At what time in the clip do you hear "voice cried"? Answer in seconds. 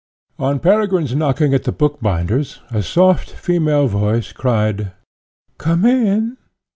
3.87-4.93